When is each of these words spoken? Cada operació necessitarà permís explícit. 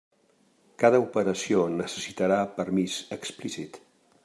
Cada 0.83 1.01
operació 1.03 1.67
necessitarà 1.83 2.41
permís 2.57 2.99
explícit. 3.19 3.79